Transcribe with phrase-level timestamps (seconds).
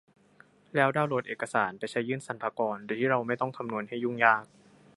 [0.75, 4.45] แล้วดาวน์โหลดเอกสารไปใช้ยื่นสรรพากรโดยที่เราไม่ต้องคำนวณให้ยุ่งยาก